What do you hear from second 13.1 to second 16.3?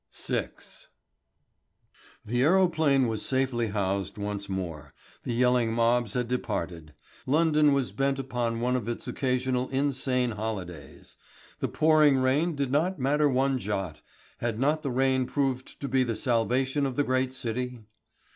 one jot had not the rain proved to be the